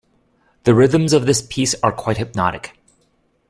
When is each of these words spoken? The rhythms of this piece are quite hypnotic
The 0.63 0.73
rhythms 0.73 1.13
of 1.13 1.27
this 1.27 1.43
piece 1.43 1.75
are 1.83 1.91
quite 1.91 2.17
hypnotic 2.17 2.75